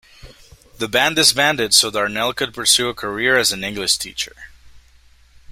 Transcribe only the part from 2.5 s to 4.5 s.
pursue a career as an English teacher.